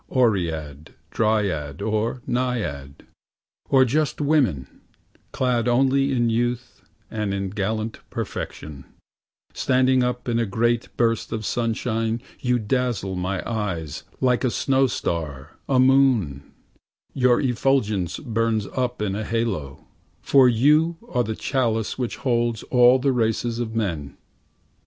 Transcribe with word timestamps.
Oread, 0.09 0.95
Dryad, 1.11 1.79
or 1.79 2.23
Naiad, 2.25 3.05
or 3.69 3.85
justWoman, 3.85 4.65
clad 5.31 5.67
only 5.67 6.11
in 6.11 6.31
youth 6.31 6.81
and 7.11 7.35
in 7.35 7.51
gallant 7.51 7.99
perfection, 8.09 8.85
Standing 9.53 10.01
up 10.01 10.27
in 10.27 10.39
a 10.39 10.47
great 10.47 10.89
burst 10.97 11.31
of 11.31 11.45
sunshine, 11.45 12.19
you 12.39 12.57
dazzle 12.57 13.15
my 13.15 13.41
eyesLike 13.41 14.43
a 14.43 14.49
snow 14.49 14.87
star, 14.87 15.59
a 15.69 15.79
moon, 15.79 16.51
your 17.13 17.39
effulgence 17.39 18.17
burns 18.17 18.65
up 18.75 19.03
in 19.03 19.13
a 19.13 19.23
halo, 19.23 19.85
For 20.23 20.49
you 20.49 20.97
are 21.09 21.23
the 21.23 21.35
chalice 21.35 21.99
which 21.99 22.17
holds 22.17 22.63
all 22.71 22.97
the 22.97 23.11
races 23.11 23.59
of 23.59 23.75
men. 23.75 24.17